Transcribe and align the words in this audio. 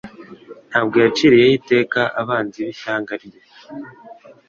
ntabwo 0.69 0.95
yaciriyeho 1.03 1.53
iteka 1.59 1.99
abanzi 2.21 2.57
b'ishyanga 2.65 3.13
rye. 3.23 3.39